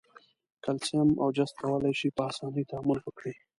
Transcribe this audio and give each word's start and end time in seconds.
کلسیم 0.63 1.09
او 1.21 1.27
جست 1.37 1.55
کولای 1.61 1.93
شي 1.99 2.07
په 2.15 2.21
آساني 2.29 2.63
تعامل 2.71 2.97
وکړي. 3.01 3.33